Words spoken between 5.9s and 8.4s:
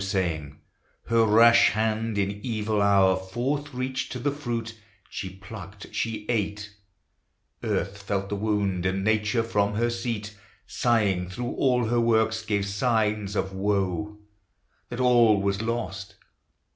she eat: Earth felt the